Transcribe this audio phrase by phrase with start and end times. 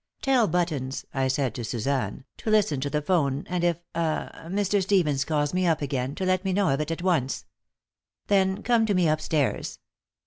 [0.23, 4.81] "Tell Buttons," I said to Suzanne, "to listen to the 'phone, and if ah Mr.
[4.81, 7.45] Stevens calls me up again, to let me know of it at once.
[8.25, 9.77] Then come to me up stairs.